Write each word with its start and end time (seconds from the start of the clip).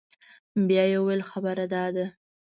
بيا 0.67 0.83
يې 0.91 0.97
وويل 1.01 1.21
خبره 1.29 1.65
دا 1.73 1.85
ده. 1.95 2.05